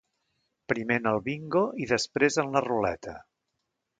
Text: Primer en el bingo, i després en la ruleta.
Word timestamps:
Primer 0.71 0.95
en 1.01 1.09
el 1.11 1.19
bingo, 1.27 1.61
i 1.85 1.89
després 1.93 2.39
en 2.45 2.51
la 2.57 2.65
ruleta. 2.69 3.17